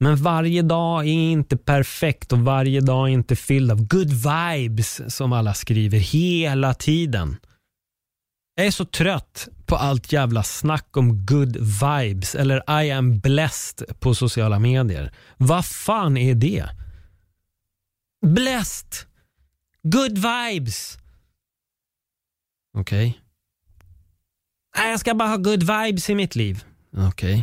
Men 0.00 0.16
varje 0.16 0.62
dag 0.62 1.06
är 1.06 1.12
inte 1.12 1.56
perfekt 1.56 2.32
och 2.32 2.38
varje 2.38 2.80
dag 2.80 3.08
är 3.08 3.12
inte 3.12 3.36
fylld 3.36 3.70
av 3.70 3.86
good 3.86 4.10
vibes 4.12 5.14
som 5.14 5.32
alla 5.32 5.54
skriver 5.54 5.98
hela 5.98 6.74
tiden. 6.74 7.36
Jag 8.54 8.66
är 8.66 8.70
så 8.70 8.84
trött 8.84 9.48
på 9.66 9.76
allt 9.76 10.12
jävla 10.12 10.42
snack 10.42 10.96
om 10.96 11.26
good 11.26 11.56
vibes 11.56 12.34
eller 12.34 12.82
I 12.82 12.90
am 12.90 13.18
blessed 13.18 14.00
på 14.00 14.14
sociala 14.14 14.58
medier. 14.58 15.12
Vad 15.36 15.66
fan 15.66 16.16
är 16.16 16.34
det? 16.34 16.68
Blessed! 18.26 18.92
Good 19.82 20.18
vibes! 20.18 20.98
Okej. 22.76 23.20
Okay. 24.74 24.90
Jag 24.90 25.00
ska 25.00 25.14
bara 25.14 25.28
ha 25.28 25.36
good 25.36 25.62
vibes 25.62 26.10
i 26.10 26.14
mitt 26.14 26.36
liv. 26.36 26.64
Okej. 26.92 27.08
Okay. 27.08 27.42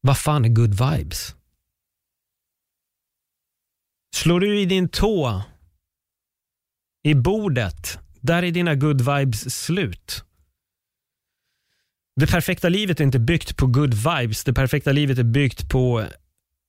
Vad 0.00 0.18
fan 0.18 0.44
är 0.44 0.48
good 0.48 0.74
vibes? 0.74 1.34
Slår 4.14 4.40
du 4.40 4.60
i 4.60 4.66
din 4.66 4.88
tå 4.88 5.42
i 7.02 7.14
bordet, 7.14 7.98
där 8.26 8.42
är 8.42 8.50
dina 8.50 8.74
good 8.74 9.00
vibes 9.00 9.64
slut. 9.64 10.24
Det 12.20 12.26
perfekta 12.26 12.68
livet 12.68 13.00
är 13.00 13.04
inte 13.04 13.18
byggt 13.18 13.56
på 13.56 13.66
good 13.66 13.94
vibes. 13.94 14.44
Det 14.44 14.52
perfekta 14.52 14.92
livet 14.92 15.18
är 15.18 15.24
byggt 15.24 15.68
på 15.68 16.04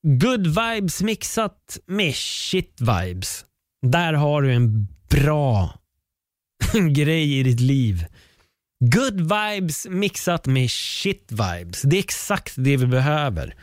good 0.04 0.48
vibes 0.48 1.02
mixat 1.02 1.80
med 1.86 2.16
shit 2.16 2.82
vibes. 2.82 3.46
Där 3.82 4.14
har 4.14 4.42
du 4.42 4.54
en 4.54 4.88
bra 5.10 5.80
grej 6.92 7.40
i 7.40 7.44
ditt 7.44 7.60
liv. 7.60 8.06
Good 8.80 9.22
vibes 9.22 9.88
mixat 9.90 10.48
med 10.48 10.72
shit 10.72 11.32
vibes. 11.32 11.82
Det 11.82 11.96
är 11.96 12.00
exakt 12.00 12.54
det 12.58 12.78
vi 12.78 12.88
behöver. 12.88 13.56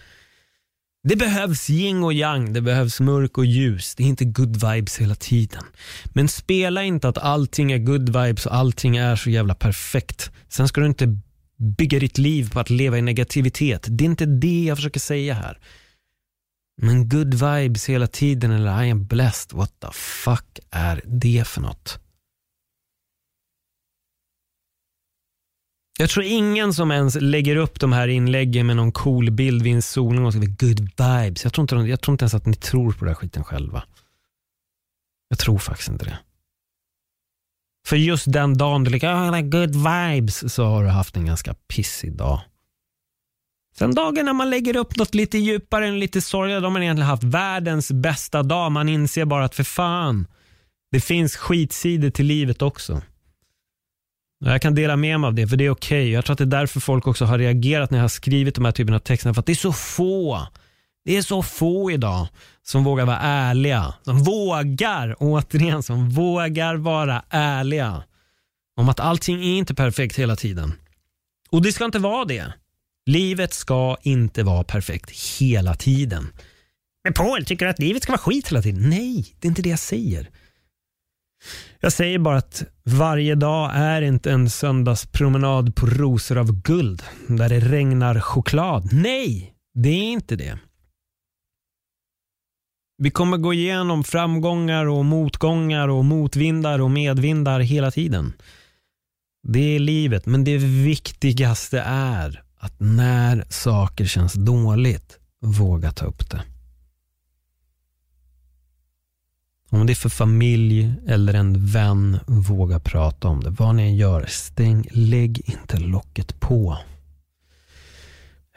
Det 1.06 1.16
behövs 1.16 1.70
yin 1.70 2.02
och 2.02 2.12
yang, 2.12 2.52
det 2.52 2.60
behövs 2.60 3.00
mörk 3.00 3.38
och 3.38 3.46
ljus. 3.46 3.94
Det 3.94 4.02
är 4.02 4.06
inte 4.06 4.24
good 4.24 4.56
vibes 4.56 4.98
hela 4.98 5.14
tiden. 5.14 5.62
Men 6.06 6.28
spela 6.28 6.82
inte 6.82 7.08
att 7.08 7.18
allting 7.18 7.72
är 7.72 7.78
good 7.78 8.08
vibes 8.08 8.46
och 8.46 8.54
allting 8.54 8.96
är 8.96 9.16
så 9.16 9.30
jävla 9.30 9.54
perfekt. 9.54 10.30
Sen 10.48 10.68
ska 10.68 10.80
du 10.80 10.86
inte 10.86 11.18
bygga 11.78 11.98
ditt 11.98 12.18
liv 12.18 12.50
på 12.50 12.60
att 12.60 12.70
leva 12.70 12.98
i 12.98 13.02
negativitet. 13.02 13.86
Det 13.88 14.04
är 14.04 14.06
inte 14.06 14.26
det 14.26 14.64
jag 14.64 14.78
försöker 14.78 15.00
säga 15.00 15.34
här. 15.34 15.58
Men 16.82 17.08
good 17.08 17.34
vibes 17.34 17.88
hela 17.88 18.06
tiden 18.06 18.50
eller 18.50 18.84
I 18.84 18.90
am 18.90 19.06
blessed, 19.06 19.52
what 19.52 19.80
the 19.80 19.88
fuck 19.92 20.58
är 20.70 21.02
det 21.04 21.44
för 21.46 21.60
något? 21.60 21.98
Jag 25.98 26.10
tror 26.10 26.24
ingen 26.24 26.74
som 26.74 26.90
ens 26.90 27.14
lägger 27.20 27.56
upp 27.56 27.80
de 27.80 27.92
här 27.92 28.08
inläggen 28.08 28.66
med 28.66 28.76
någon 28.76 28.92
cool 28.92 29.30
bild 29.30 29.62
vid 29.62 29.74
en 29.74 29.82
solnedgång 29.82 30.26
och 30.26 30.32
skriver 30.32 30.56
good 30.58 30.80
vibes. 30.80 31.44
Jag 31.44 31.52
tror, 31.52 31.62
inte, 31.62 31.90
jag 31.90 32.00
tror 32.00 32.12
inte 32.12 32.22
ens 32.22 32.34
att 32.34 32.46
ni 32.46 32.54
tror 32.54 32.92
på 32.92 32.98
den 32.98 33.08
här 33.08 33.14
skiten 33.14 33.44
själva. 33.44 33.84
Jag 35.28 35.38
tror 35.38 35.58
faktiskt 35.58 35.88
inte 35.88 36.04
det. 36.04 36.18
För 37.86 37.96
just 37.96 38.32
den 38.32 38.58
dagen 38.58 38.84
du 38.84 38.90
liksom, 38.90 39.10
oh, 39.10 39.40
good 39.40 39.74
vibes, 39.74 40.54
så 40.54 40.64
har 40.64 40.84
du 40.84 40.88
haft 40.88 41.16
en 41.16 41.26
ganska 41.26 41.54
pissig 41.54 42.16
dag. 42.16 42.40
Sen 43.76 43.94
dagen 43.94 44.24
när 44.24 44.32
man 44.32 44.50
lägger 44.50 44.76
upp 44.76 44.96
något 44.96 45.14
lite 45.14 45.38
djupare 45.38 45.86
än 45.86 46.00
lite 46.00 46.20
sorgligare, 46.20 46.60
då 46.60 46.66
har 46.66 46.72
man 46.72 46.82
egentligen 46.82 47.08
haft 47.08 47.24
världens 47.24 47.92
bästa 47.92 48.42
dag. 48.42 48.72
Man 48.72 48.88
inser 48.88 49.24
bara 49.24 49.44
att 49.44 49.54
för 49.54 49.64
fan, 49.64 50.26
det 50.90 51.00
finns 51.00 51.36
skitsidor 51.36 52.10
till 52.10 52.26
livet 52.26 52.62
också. 52.62 53.02
Jag 54.38 54.62
kan 54.62 54.74
dela 54.74 54.96
med 54.96 55.20
mig 55.20 55.28
av 55.28 55.34
det, 55.34 55.48
för 55.48 55.56
det 55.56 55.64
är 55.66 55.70
okej. 55.70 56.02
Okay. 56.02 56.10
Jag 56.10 56.24
tror 56.24 56.32
att 56.32 56.38
det 56.38 56.44
är 56.44 56.60
därför 56.60 56.80
folk 56.80 57.06
också 57.06 57.24
har 57.24 57.38
reagerat 57.38 57.90
när 57.90 57.98
jag 57.98 58.04
har 58.04 58.08
skrivit 58.08 58.54
de 58.54 58.64
här 58.64 58.72
typerna 58.72 58.96
av 58.96 59.00
texter. 59.00 59.32
För 59.32 59.40
att 59.40 59.46
det 59.46 59.52
är 59.52 59.56
så 59.56 59.72
få. 59.72 60.46
Det 61.04 61.16
är 61.16 61.22
så 61.22 61.42
få 61.42 61.90
idag 61.90 62.26
som 62.62 62.84
vågar 62.84 63.06
vara 63.06 63.18
ärliga. 63.18 63.94
Som 64.02 64.18
vågar, 64.18 65.16
återigen, 65.18 65.82
som 65.82 66.10
vågar 66.10 66.74
vara 66.74 67.22
ärliga. 67.30 68.02
Om 68.76 68.88
att 68.88 69.00
allting 69.00 69.36
är 69.44 69.58
inte 69.58 69.74
perfekt 69.74 70.18
hela 70.18 70.36
tiden. 70.36 70.72
Och 71.50 71.62
det 71.62 71.72
ska 71.72 71.84
inte 71.84 71.98
vara 71.98 72.24
det. 72.24 72.52
Livet 73.06 73.54
ska 73.54 73.96
inte 74.02 74.42
vara 74.42 74.64
perfekt 74.64 75.10
hela 75.40 75.74
tiden. 75.74 76.32
Men 77.04 77.12
Paul, 77.12 77.44
tycker 77.44 77.64
du 77.64 77.70
att 77.70 77.78
livet 77.78 78.02
ska 78.02 78.12
vara 78.12 78.18
skit 78.18 78.48
hela 78.48 78.62
tiden? 78.62 78.90
Nej, 78.90 79.34
det 79.40 79.46
är 79.46 79.48
inte 79.48 79.62
det 79.62 79.68
jag 79.68 79.78
säger. 79.78 80.30
Jag 81.84 81.92
säger 81.92 82.18
bara 82.18 82.36
att 82.36 82.64
varje 82.84 83.34
dag 83.34 83.70
är 83.74 84.02
inte 84.02 84.32
en 84.32 84.50
söndagspromenad 84.50 85.76
på 85.76 85.86
rosor 85.86 86.38
av 86.38 86.62
guld 86.62 87.02
där 87.28 87.48
det 87.48 87.60
regnar 87.60 88.20
choklad. 88.20 88.88
Nej, 88.92 89.54
det 89.74 89.88
är 89.88 90.12
inte 90.12 90.36
det. 90.36 90.58
Vi 92.98 93.10
kommer 93.10 93.36
gå 93.36 93.54
igenom 93.54 94.04
framgångar 94.04 94.86
och 94.86 95.04
motgångar 95.04 95.88
och 95.88 96.04
motvindar 96.04 96.80
och 96.80 96.90
medvindar 96.90 97.60
hela 97.60 97.90
tiden. 97.90 98.32
Det 99.48 99.76
är 99.76 99.78
livet, 99.78 100.26
men 100.26 100.44
det 100.44 100.58
viktigaste 100.58 101.80
är 101.86 102.42
att 102.58 102.80
när 102.80 103.44
saker 103.48 104.04
känns 104.04 104.34
dåligt, 104.34 105.18
våga 105.40 105.92
ta 105.92 106.06
upp 106.06 106.30
det. 106.30 106.53
Om 109.74 109.86
det 109.86 109.92
är 109.92 109.94
för 109.94 110.08
familj 110.08 110.92
eller 111.06 111.34
en 111.34 111.66
vän, 111.66 112.18
våga 112.26 112.80
prata 112.80 113.28
om 113.28 113.40
det. 113.40 113.50
Vad 113.50 113.74
ni 113.74 113.82
än 113.82 113.96
gör, 113.96 114.26
stäng, 114.28 114.88
lägg 114.90 115.42
inte 115.50 115.78
locket 115.78 116.40
på. 116.40 116.78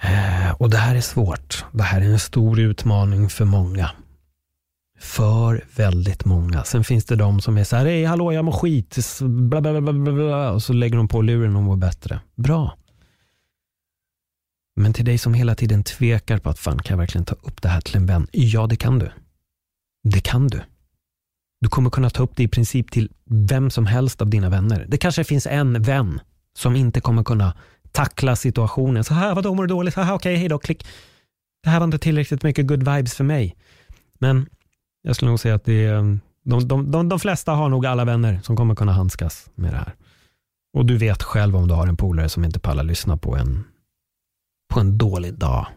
Eh, 0.01 0.51
och 0.51 0.69
det 0.69 0.77
här 0.77 0.95
är 0.95 1.01
svårt. 1.01 1.65
Det 1.71 1.83
här 1.83 2.01
är 2.01 2.05
en 2.05 2.19
stor 2.19 2.59
utmaning 2.59 3.29
för 3.29 3.45
många. 3.45 3.91
För 4.99 5.65
väldigt 5.75 6.25
många. 6.25 6.63
Sen 6.63 6.83
finns 6.83 7.05
det 7.05 7.15
de 7.15 7.41
som 7.41 7.57
är 7.57 7.63
så 7.63 7.75
här, 7.75 7.85
hej 7.85 8.05
hallå 8.05 8.33
jag 8.33 8.45
mår 8.45 8.51
skit, 8.51 8.97
bla, 9.21 9.61
bla, 9.61 9.81
bla, 9.81 9.93
bla, 9.93 10.13
bla, 10.13 10.51
och 10.51 10.63
så 10.63 10.73
lägger 10.73 10.97
de 10.97 11.07
på 11.07 11.21
luren 11.21 11.55
och 11.55 11.63
mår 11.63 11.75
bättre. 11.75 12.19
Bra. 12.35 12.77
Men 14.75 14.93
till 14.93 15.05
dig 15.05 15.17
som 15.17 15.33
hela 15.33 15.55
tiden 15.55 15.83
tvekar 15.83 16.37
på 16.37 16.49
att 16.49 16.59
fan, 16.59 16.79
kan 16.79 16.93
jag 16.93 16.97
verkligen 16.97 17.25
ta 17.25 17.35
upp 17.35 17.61
det 17.61 17.69
här 17.69 17.81
till 17.81 17.95
en 17.95 18.05
vän? 18.05 18.27
Ja, 18.31 18.67
det 18.67 18.75
kan 18.75 18.99
du. 18.99 19.11
Det 20.03 20.21
kan 20.21 20.47
du. 20.47 20.61
Du 21.61 21.69
kommer 21.69 21.89
kunna 21.89 22.09
ta 22.09 22.23
upp 22.23 22.35
det 22.35 22.43
i 22.43 22.47
princip 22.47 22.91
till 22.91 23.11
vem 23.25 23.69
som 23.69 23.85
helst 23.85 24.21
av 24.21 24.29
dina 24.29 24.49
vänner. 24.49 24.85
Det 24.87 24.97
kanske 24.97 25.23
finns 25.23 25.47
en 25.47 25.81
vän 25.81 26.19
som 26.57 26.75
inte 26.75 27.01
kommer 27.01 27.23
kunna 27.23 27.53
tackla 27.91 28.35
situationen. 28.35 29.03
Så 29.03 29.13
här, 29.13 29.35
vadå, 29.35 29.53
mår 29.53 29.63
du 29.63 29.67
dåligt? 29.67 29.97
Okej, 29.97 30.13
okay, 30.13 30.35
hej 30.35 30.49
då, 30.49 30.59
klick. 30.59 30.87
Det 31.63 31.69
här 31.69 31.79
var 31.79 31.85
inte 31.85 31.99
tillräckligt 31.99 32.43
mycket 32.43 32.67
good 32.67 32.89
vibes 32.89 33.15
för 33.15 33.23
mig. 33.23 33.55
Men 34.19 34.49
jag 35.01 35.15
skulle 35.15 35.29
nog 35.29 35.39
säga 35.39 35.55
att 35.55 35.65
det 35.65 35.85
är, 35.85 35.93
mm, 35.93 36.19
de, 36.43 36.67
de, 36.67 36.91
de, 36.91 37.09
de 37.09 37.19
flesta 37.19 37.51
har 37.51 37.69
nog 37.69 37.85
alla 37.85 38.05
vänner 38.05 38.39
som 38.43 38.55
kommer 38.55 38.75
kunna 38.75 38.91
handskas 38.91 39.49
med 39.55 39.73
det 39.73 39.77
här. 39.77 39.95
Och 40.73 40.85
du 40.85 40.97
vet 40.97 41.23
själv 41.23 41.55
om 41.55 41.67
du 41.67 41.73
har 41.73 41.87
en 41.87 41.97
polare 41.97 42.29
som 42.29 42.45
inte 42.45 42.59
pallar 42.59 42.83
lyssna 42.83 43.17
på 43.17 43.35
en, 43.35 43.63
på 44.73 44.79
en 44.79 44.97
dålig 44.97 45.33
dag. 45.33 45.67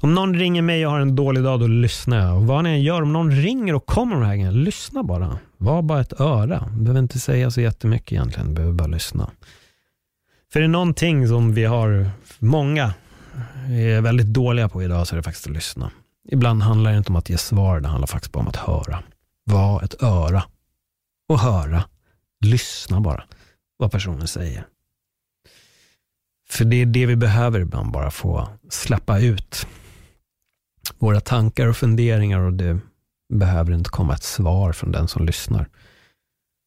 Om 0.00 0.14
någon 0.14 0.34
ringer 0.34 0.62
mig 0.62 0.86
och 0.86 0.92
har 0.92 1.00
en 1.00 1.16
dålig 1.16 1.42
dag, 1.42 1.60
då 1.60 1.66
lyssnar 1.66 2.18
jag. 2.18 2.36
Och 2.36 2.46
vad 2.46 2.64
ni 2.64 2.70
än 2.70 2.82
gör, 2.82 3.02
om 3.02 3.12
någon 3.12 3.32
ringer 3.32 3.74
och 3.74 3.86
kommer 3.86 4.14
de 4.14 4.24
här 4.24 4.52
lyssna 4.52 5.02
bara. 5.02 5.38
Var 5.56 5.82
bara 5.82 6.00
ett 6.00 6.20
öra. 6.20 6.68
Du 6.76 6.80
behöver 6.80 7.00
inte 7.00 7.18
säga 7.18 7.50
så 7.50 7.60
jättemycket 7.60 8.12
egentligen, 8.12 8.48
du 8.48 8.54
behöver 8.54 8.74
bara 8.74 8.88
lyssna. 8.88 9.30
För 10.52 10.60
det 10.60 10.66
är 10.66 10.68
någonting 10.68 11.28
som 11.28 11.54
vi 11.54 11.64
har, 11.64 12.10
många 12.38 12.94
är 13.68 14.00
väldigt 14.00 14.26
dåliga 14.26 14.68
på 14.68 14.82
idag, 14.82 15.06
så 15.06 15.14
är 15.14 15.16
det 15.16 15.22
faktiskt 15.22 15.46
att 15.46 15.52
lyssna. 15.52 15.90
Ibland 16.28 16.62
handlar 16.62 16.92
det 16.92 16.98
inte 16.98 17.10
om 17.10 17.16
att 17.16 17.30
ge 17.30 17.38
svar, 17.38 17.80
det 17.80 17.88
handlar 17.88 18.06
faktiskt 18.06 18.32
bara 18.32 18.40
om 18.40 18.48
att 18.48 18.56
höra. 18.56 19.02
Var 19.44 19.82
ett 19.82 20.02
öra 20.02 20.42
och 21.28 21.38
höra. 21.38 21.84
Lyssna 22.44 23.00
bara 23.00 23.24
vad 23.76 23.90
personen 23.90 24.26
säger. 24.26 24.64
För 26.50 26.64
det 26.64 26.76
är 26.76 26.86
det 26.86 27.06
vi 27.06 27.16
behöver 27.16 27.60
ibland, 27.60 27.92
bara 27.92 28.10
få 28.10 28.48
släppa 28.68 29.20
ut 29.20 29.66
våra 30.98 31.20
tankar 31.20 31.66
och 31.66 31.76
funderingar 31.76 32.40
och 32.40 32.52
det 32.52 32.80
behöver 33.34 33.72
inte 33.72 33.90
komma 33.90 34.14
ett 34.14 34.22
svar 34.22 34.72
från 34.72 34.92
den 34.92 35.08
som 35.08 35.26
lyssnar. 35.26 35.68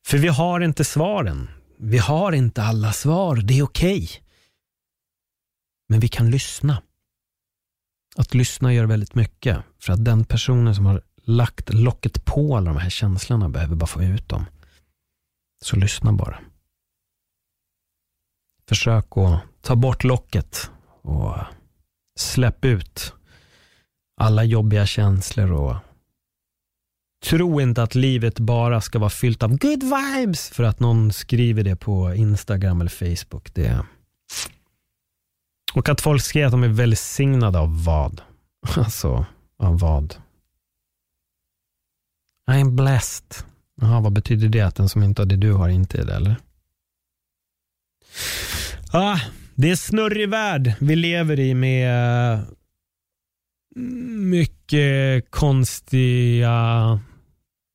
För 0.07 0.17
vi 0.17 0.27
har 0.27 0.61
inte 0.61 0.83
svaren. 0.83 1.50
Vi 1.77 1.97
har 1.97 2.31
inte 2.31 2.63
alla 2.63 2.93
svar. 2.93 3.35
Det 3.35 3.59
är 3.59 3.63
okej. 3.63 4.03
Okay. 4.03 4.17
Men 5.89 6.00
vi 6.00 6.07
kan 6.07 6.31
lyssna. 6.31 6.81
Att 8.15 8.33
lyssna 8.33 8.73
gör 8.73 8.85
väldigt 8.85 9.15
mycket. 9.15 9.57
För 9.79 9.93
att 9.93 10.05
den 10.05 10.25
personen 10.25 10.75
som 10.75 10.85
har 10.85 11.01
lagt 11.23 11.73
locket 11.73 12.25
på 12.25 12.57
alla 12.57 12.73
de 12.73 12.79
här 12.79 12.89
känslorna 12.89 13.50
behöver 13.50 13.75
bara 13.75 13.88
få 13.88 14.03
ut 14.03 14.29
dem. 14.29 14.45
Så 15.61 15.75
lyssna 15.75 16.13
bara. 16.13 16.39
Försök 18.67 19.17
att 19.17 19.41
ta 19.62 19.75
bort 19.75 20.03
locket 20.03 20.72
och 21.01 21.36
släpp 22.20 22.65
ut 22.65 23.13
alla 24.22 24.44
jobbiga 24.44 24.86
känslor 24.86 25.51
och 25.51 25.75
tro 27.25 27.62
inte 27.62 27.84
att 27.84 27.96
livet 27.96 28.39
bara 28.39 28.82
ska 28.82 29.00
vara 29.00 29.10
fyllt 29.10 29.44
av 29.44 29.58
good 29.58 29.84
vibes 29.84 30.50
för 30.50 30.63
att 30.63 30.80
någon 30.80 31.13
skriver 31.13 31.63
det 31.63 31.75
på 31.75 32.13
Instagram 32.13 32.82
eller 32.82 33.15
Facebook. 33.15 33.53
Det 33.53 33.86
och 35.74 35.89
att 35.89 36.01
folk 36.01 36.24
skriver 36.24 36.48
att 36.48 36.51
de 36.51 36.63
är 36.63 36.68
välsignade 36.68 37.60
av 37.60 37.84
vad? 37.84 38.22
Alltså, 38.77 39.25
av 39.58 39.80
vad? 39.80 40.15
I'm 42.51 42.75
blessed. 42.75 43.46
Jaha, 43.82 44.00
vad 44.00 44.13
betyder 44.13 44.50
det? 44.50 44.62
Att 44.62 44.75
den 44.75 44.89
som 44.89 45.03
inte 45.03 45.22
har 45.22 45.25
det 45.25 45.36
du 45.36 45.53
har 45.53 45.70
inte 45.70 45.98
är 45.98 46.06
det, 46.06 46.15
eller? 46.15 46.36
Ah, 48.91 49.20
det 49.62 49.68
är 49.68 49.72
en 49.72 49.77
snurrig 49.77 50.30
värld 50.30 50.74
vi 50.80 50.96
lever 50.96 51.39
i 51.39 51.53
med 51.53 52.34
mm, 53.75 54.29
mycket 54.29 55.31
konstiga 55.31 57.00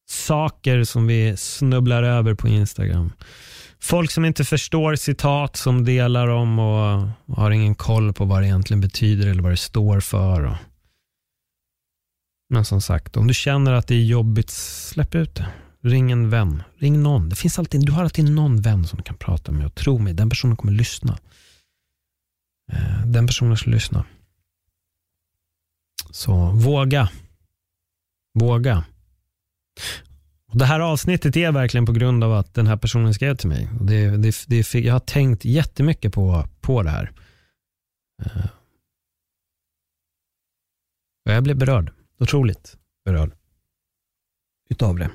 saker 0.09 0.85
som 0.85 1.07
vi 1.07 1.37
snubblar 1.37 2.03
över 2.03 2.35
på 2.35 2.49
Instagram. 2.49 3.13
Folk 3.81 4.11
som 4.11 4.25
inte 4.25 4.45
förstår 4.45 4.97
citat 4.97 5.57
som 5.57 5.85
delar 5.85 6.29
om 6.29 6.59
och 6.59 7.09
har 7.37 7.51
ingen 7.51 7.75
koll 7.75 8.13
på 8.13 8.25
vad 8.25 8.43
det 8.43 8.47
egentligen 8.47 8.81
betyder 8.81 9.27
eller 9.27 9.43
vad 9.43 9.53
det 9.53 9.57
står 9.57 10.01
för. 10.01 10.59
Men 12.51 12.65
som 12.65 12.81
sagt, 12.81 13.17
om 13.17 13.27
du 13.27 13.35
känner 13.35 13.73
att 13.73 13.87
det 13.87 13.95
är 13.95 14.05
jobbigt, 14.05 14.51
släpp 14.51 15.15
ut 15.15 15.35
det. 15.35 15.47
Ring 15.83 16.13
en 16.13 16.31
vän. 16.31 16.63
Ring 16.79 17.03
någon. 17.03 17.29
Det 17.29 17.37
finns 17.37 17.59
alltid, 17.59 17.87
du 17.87 17.93
har 17.93 18.03
alltid 18.03 18.31
någon 18.31 18.61
vän 18.61 18.85
som 18.85 18.97
du 18.97 19.03
kan 19.03 19.17
prata 19.17 19.53
med 19.53 19.67
och 19.67 19.75
tro 19.75 19.99
mig, 19.99 20.13
den 20.15 20.31
personen 20.31 20.57
kommer 20.57 20.73
lyssna. 20.73 21.19
Eh, 22.73 23.07
den 23.07 23.27
personen 23.27 23.57
ska 23.57 23.71
lyssna. 23.71 24.07
Så 26.11 26.51
våga. 26.51 27.11
Våga. 28.35 28.85
Och 30.49 30.59
det 30.59 30.65
här 30.65 30.81
avsnittet 30.81 31.37
är 31.37 31.53
verkligen 31.53 31.87
på 31.87 31.93
grund 31.93 32.25
av 32.25 32.33
att 32.33 32.55
den 32.55 32.67
här 32.67 32.77
personen 32.77 33.15
skrev 33.15 33.37
till 33.37 33.49
mig. 33.49 33.69
Och 33.81 33.87
det, 33.87 34.17
det, 34.17 34.45
det, 34.47 34.75
jag 34.75 34.93
har 34.93 35.01
tänkt 35.01 35.45
jättemycket 35.45 36.13
på, 36.13 36.49
på 36.61 36.83
det 36.83 36.91
här. 36.91 37.13
Eh, 38.25 38.47
och 41.25 41.33
jag 41.33 41.43
blev 41.43 41.57
berörd. 41.57 41.93
Otroligt 42.19 42.77
berörd 43.05 43.33
utav 44.69 44.99
det. 44.99 45.11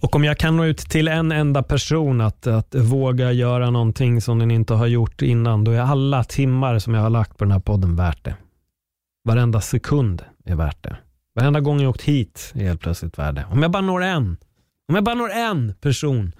Och 0.00 0.16
om 0.16 0.24
jag 0.24 0.38
kan 0.38 0.56
nå 0.56 0.64
ut 0.64 0.78
till 0.78 1.08
en 1.08 1.32
enda 1.32 1.62
person 1.62 2.20
att, 2.20 2.46
att 2.46 2.74
våga 2.74 3.32
göra 3.32 3.70
någonting 3.70 4.20
som 4.20 4.38
den 4.38 4.50
inte 4.50 4.74
har 4.74 4.86
gjort 4.86 5.22
innan, 5.22 5.64
då 5.64 5.70
är 5.70 5.80
alla 5.80 6.24
timmar 6.24 6.78
som 6.78 6.94
jag 6.94 7.02
har 7.02 7.10
lagt 7.10 7.38
på 7.38 7.44
den 7.44 7.52
här 7.52 7.60
podden 7.60 7.96
värt 7.96 8.24
det. 8.24 8.36
Varenda 9.24 9.60
sekund 9.60 10.24
är 10.44 10.56
värt 10.56 10.82
det. 10.82 10.96
Varenda 11.34 11.60
gång 11.60 11.80
jag 11.80 11.90
åkt 11.90 12.02
hit 12.02 12.52
är 12.54 12.60
helt 12.60 12.80
plötsligt 12.80 13.18
värd 13.18 13.34
det. 13.34 13.46
Om 13.50 13.62
jag 13.62 13.70
bara 13.70 13.82
når 13.82 14.02
en, 14.02 14.36
om 14.88 14.94
jag 14.94 15.04
bara 15.04 15.14
når 15.14 15.30
en 15.30 15.74
person 15.74 16.32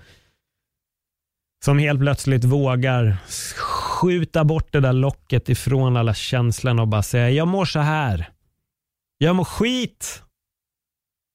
som 1.64 1.78
helt 1.78 2.00
plötsligt 2.00 2.44
vågar 2.44 3.16
skjuta 3.58 4.44
bort 4.44 4.72
det 4.72 4.80
där 4.80 4.92
locket 4.92 5.48
ifrån 5.48 5.96
alla 5.96 6.14
känslorna 6.14 6.82
och 6.82 6.88
bara 6.88 7.02
säga 7.02 7.30
jag 7.30 7.48
mår 7.48 7.64
så 7.64 7.78
här. 7.78 8.30
Jag 9.18 9.36
mår 9.36 9.44
skit. 9.44 10.22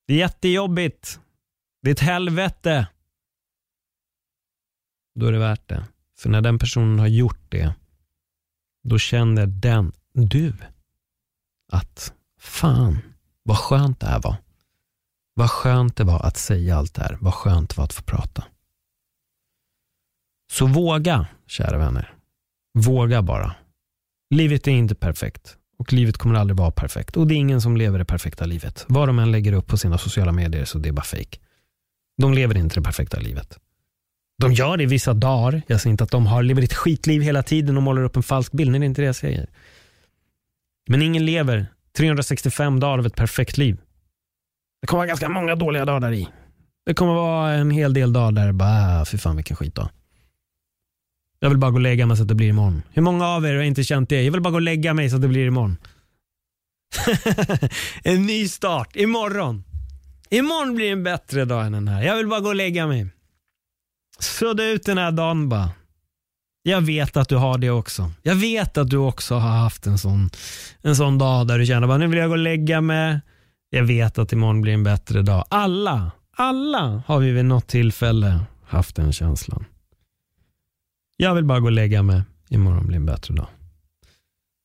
Det 0.07 0.13
är 0.13 0.17
jättejobbigt. 0.17 1.19
Det 1.83 1.89
är 1.89 1.91
ett 1.91 1.99
helvete. 1.99 2.87
Då 5.15 5.25
är 5.25 5.31
det 5.31 5.39
värt 5.39 5.69
det. 5.69 5.87
För 6.17 6.29
när 6.29 6.41
den 6.41 6.59
personen 6.59 6.99
har 6.99 7.07
gjort 7.07 7.51
det, 7.51 7.73
då 8.83 8.97
känner 8.99 9.45
den, 9.45 9.91
du, 10.13 10.53
att 11.71 12.13
fan, 12.39 12.99
vad 13.43 13.57
skönt 13.57 13.99
det 13.99 14.07
här 14.07 14.21
var. 14.21 14.35
Vad 15.33 15.51
skönt 15.51 15.95
det 15.95 16.03
var 16.03 16.19
att 16.19 16.37
säga 16.37 16.77
allt 16.77 16.93
det 16.93 17.01
här. 17.01 17.17
Vad 17.21 17.33
skönt 17.33 17.69
det 17.69 17.77
var 17.77 17.83
att 17.83 17.93
få 17.93 18.03
prata. 18.03 18.43
Så 20.51 20.67
våga, 20.67 21.27
kära 21.47 21.77
vänner. 21.77 22.13
Våga 22.73 23.21
bara. 23.21 23.55
Livet 24.29 24.67
är 24.67 24.71
inte 24.71 24.95
perfekt 24.95 25.57
och 25.77 25.93
livet 25.93 26.17
kommer 26.17 26.35
aldrig 26.35 26.57
vara 26.57 26.71
perfekt. 26.71 27.17
Och 27.17 27.27
det 27.27 27.33
är 27.33 27.37
ingen 27.37 27.61
som 27.61 27.77
lever 27.77 27.99
det 27.99 28.05
perfekta 28.05 28.45
livet. 28.45 28.85
Vad 28.87 29.09
de 29.09 29.19
än 29.19 29.31
lägger 29.31 29.53
upp 29.53 29.67
på 29.67 29.77
sina 29.77 29.97
sociala 29.97 30.31
medier 30.31 30.65
så 30.65 30.77
det 30.79 30.89
är 30.89 30.93
bara 30.93 31.03
fake. 31.03 31.39
De 32.17 32.33
lever 32.33 32.57
inte 32.57 32.75
det 32.75 32.81
perfekta 32.81 33.19
livet. 33.19 33.57
De 34.37 34.53
gör 34.53 34.77
det 34.77 34.85
vissa 34.85 35.13
dagar. 35.13 35.61
Jag 35.67 35.81
säger 35.81 35.91
inte 35.91 36.03
att 36.03 36.11
de 36.11 36.27
har 36.27 36.43
lever 36.43 36.61
ett 36.61 36.73
skitliv 36.73 37.21
hela 37.21 37.43
tiden 37.43 37.77
och 37.77 37.83
målar 37.83 38.03
upp 38.03 38.15
en 38.15 38.23
falsk 38.23 38.51
bild. 38.51 38.71
Nej, 38.71 38.79
det 38.79 38.85
är 38.85 38.87
inte 38.87 39.01
det 39.01 39.05
jag 39.05 39.15
säger. 39.15 39.49
Men 40.89 41.01
ingen 41.01 41.25
lever 41.25 41.65
365 41.97 42.79
dagar 42.79 42.97
av 42.97 43.05
ett 43.05 43.15
perfekt 43.15 43.57
liv. 43.57 43.77
Det 44.81 44.87
kommer 44.87 44.99
vara 44.99 45.07
ganska 45.07 45.29
många 45.29 45.55
dåliga 45.55 45.85
dagar 45.85 45.99
där 45.99 46.11
i. 46.11 46.27
Det 46.85 46.93
kommer 46.93 47.13
vara 47.13 47.51
en 47.51 47.71
hel 47.71 47.93
del 47.93 48.13
dagar 48.13 48.31
där 48.31 48.47
det 48.47 48.53
bara, 48.53 49.01
ah, 49.01 49.05
fy 49.05 49.17
fan 49.17 49.35
vilken 49.35 49.55
skit 49.55 49.75
då. 49.75 49.89
Jag 51.39 51.49
vill 51.49 51.57
bara 51.57 51.71
gå 51.71 51.77
och 51.77 51.81
lägga 51.81 52.05
mig 52.05 52.17
så 52.17 52.23
att 52.23 52.29
det 52.29 52.35
blir 52.35 52.47
imorgon. 52.47 52.83
Hur 52.91 53.01
många 53.01 53.27
av 53.27 53.45
er 53.45 53.55
har 53.55 53.63
inte 53.63 53.83
känt 53.83 54.09
det? 54.09 54.23
Jag 54.23 54.31
vill 54.31 54.41
bara 54.41 54.51
gå 54.51 54.55
och 54.55 54.61
lägga 54.61 54.93
mig 54.93 55.09
så 55.09 55.15
att 55.15 55.21
det 55.21 55.27
blir 55.27 55.47
imorgon. 55.47 55.77
en 58.03 58.25
ny 58.25 58.47
start, 58.47 58.95
imorgon. 58.95 59.63
Imorgon 60.33 60.75
blir 60.75 60.91
en 60.91 61.03
bättre 61.03 61.45
dag 61.45 61.65
än 61.65 61.71
den 61.71 61.87
här. 61.87 62.03
Jag 62.03 62.15
vill 62.15 62.27
bara 62.27 62.39
gå 62.39 62.47
och 62.47 62.55
lägga 62.55 62.87
mig. 62.87 63.07
Sudda 64.19 64.65
ut 64.65 64.85
den 64.85 64.97
här 64.97 65.11
dagen 65.11 65.49
bara. 65.49 65.69
Jag 66.63 66.81
vet 66.81 67.17
att 67.17 67.29
du 67.29 67.35
har 67.35 67.57
det 67.57 67.69
också. 67.69 68.11
Jag 68.21 68.35
vet 68.35 68.77
att 68.77 68.89
du 68.89 68.97
också 68.97 69.35
har 69.35 69.49
haft 69.49 69.87
en 69.87 69.97
sån, 69.97 70.29
en 70.81 70.95
sån 70.95 71.17
dag 71.17 71.47
där 71.47 71.59
du 71.59 71.65
känner 71.65 71.87
bara 71.87 71.97
nu 71.97 72.07
vill 72.07 72.19
jag 72.19 72.29
gå 72.29 72.33
och 72.33 72.37
lägga 72.37 72.81
mig. 72.81 73.19
Jag 73.69 73.83
vet 73.83 74.17
att 74.17 74.33
imorgon 74.33 74.61
blir 74.61 74.73
en 74.73 74.83
bättre 74.83 75.21
dag. 75.21 75.45
Alla, 75.49 76.11
alla 76.35 77.03
har 77.07 77.19
vi 77.19 77.31
vid 77.31 77.45
något 77.45 77.67
tillfälle 77.67 78.39
haft 78.65 78.95
den 78.95 79.13
känslan. 79.13 79.65
Jag 81.17 81.35
vill 81.35 81.45
bara 81.45 81.59
gå 81.59 81.65
och 81.65 81.71
lägga 81.71 82.03
mig. 82.03 82.21
Imorgon 82.49 82.87
blir 82.87 82.97
en 82.97 83.05
bättre 83.05 83.33
dag. 83.33 83.47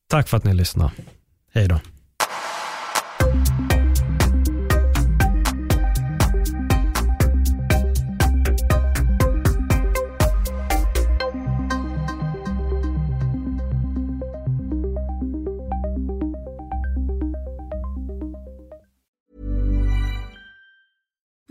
Tack 0.09 0.29
för 0.29 0.37
att 0.37 0.45
ni 0.45 0.55
lyssnade. 0.55 0.93
Hej 1.53 1.69
då. 1.69 1.81